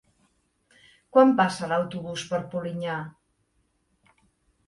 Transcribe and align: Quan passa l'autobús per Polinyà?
Quan 1.17 1.33
passa 1.41 1.69
l'autobús 1.73 2.23
per 2.31 2.39
Polinyà? 2.53 2.95